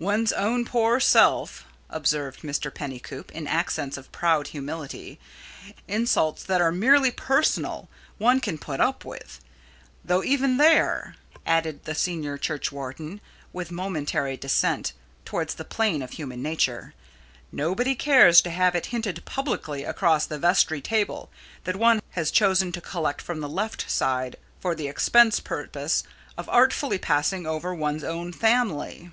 [0.00, 2.72] "One's own poor self," observed Mr.
[2.72, 5.18] Pennycoop, in accents of proud humility
[5.88, 9.40] "insults that are merely personal one can put up with.
[10.04, 13.20] Though even there," added the senior churchwarden,
[13.52, 14.92] with momentary descent
[15.24, 16.94] towards the plane of human nature,
[17.50, 21.28] "nobody cares to have it hinted publicly across the vestry table
[21.64, 26.04] that one has chosen to collect from the left side for the express purpose
[26.36, 29.10] of artfully passing over one's own family."